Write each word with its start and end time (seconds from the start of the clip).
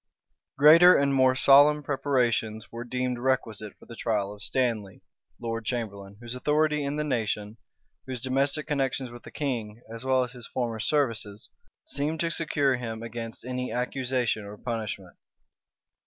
Greater 0.57 0.97
and 0.97 1.13
more 1.13 1.35
solemn 1.35 1.83
preparations 1.83 2.71
were 2.71 2.83
deemed 2.83 3.19
requisite 3.19 3.73
for 3.77 3.85
the 3.85 3.95
trial 3.95 4.33
of 4.33 4.41
Stanley, 4.41 5.03
lord 5.39 5.63
chamberlain, 5.63 6.17
whose 6.19 6.33
authority 6.33 6.83
in 6.83 6.95
the 6.95 7.03
nation, 7.03 7.57
whose 8.07 8.19
domestic 8.19 8.65
connections 8.65 9.11
with 9.11 9.21
the 9.21 9.29
king, 9.31 9.83
as 9.93 10.03
well 10.03 10.23
as 10.23 10.31
his 10.31 10.47
former 10.47 10.79
services, 10.79 11.51
seemed 11.85 12.19
to 12.19 12.31
secure 12.31 12.77
him 12.77 13.03
against 13.03 13.45
any 13.45 13.71
accusation 13.71 14.43
or 14.43 14.57
punishment. 14.57 15.17